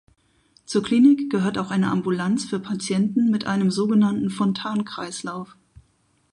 [0.65, 5.55] Zur Klinik gehört auch eine Ambulanz für Patienten mit einem sogenannten Fontan-Kreislauf.